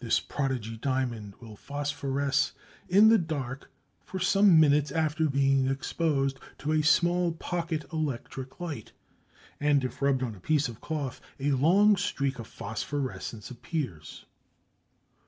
[0.00, 2.50] This prodigy diamond will phosphoresce
[2.88, 3.70] in the dark
[4.02, 8.90] for some minutes after being exposed to a small pocket electric light,
[9.60, 14.24] and if rubbed on a piece of cloth a long streak of phosphorescence appears.